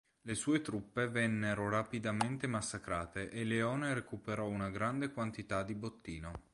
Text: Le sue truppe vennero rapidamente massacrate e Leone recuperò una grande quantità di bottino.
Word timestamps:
Le 0.23 0.33
sue 0.33 0.61
truppe 0.61 1.07
vennero 1.09 1.69
rapidamente 1.69 2.47
massacrate 2.47 3.29
e 3.29 3.43
Leone 3.43 3.93
recuperò 3.93 4.47
una 4.47 4.71
grande 4.71 5.11
quantità 5.13 5.61
di 5.61 5.75
bottino. 5.75 6.45